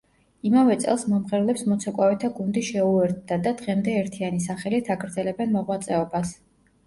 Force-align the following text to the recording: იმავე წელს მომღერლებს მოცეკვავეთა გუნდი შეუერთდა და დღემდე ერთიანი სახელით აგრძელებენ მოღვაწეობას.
იმავე 0.49 0.75
წელს 0.83 1.03
მომღერლებს 1.09 1.63
მოცეკვავეთა 1.73 2.31
გუნდი 2.39 2.63
შეუერთდა 2.69 3.37
და 3.47 3.53
დღემდე 3.61 3.93
ერთიანი 3.99 4.41
სახელით 4.49 4.89
აგრძელებენ 4.97 5.55
მოღვაწეობას. 5.59 6.33